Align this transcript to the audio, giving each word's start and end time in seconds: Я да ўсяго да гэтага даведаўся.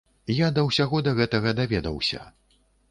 Я 0.35 0.47
да 0.55 0.61
ўсяго 0.69 1.03
да 1.09 1.15
гэтага 1.21 1.57
даведаўся. 1.61 2.29